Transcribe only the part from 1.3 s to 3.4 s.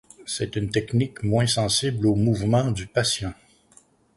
sensible aux mouvements du patient.